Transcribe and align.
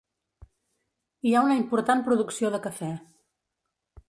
Hi 1.31 1.35
ha 1.35 1.43
una 1.49 1.59
important 1.59 2.03
producció 2.09 2.53
de 2.57 2.63
cafè. 2.65 2.91